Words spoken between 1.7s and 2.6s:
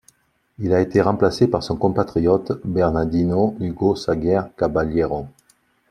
compatriote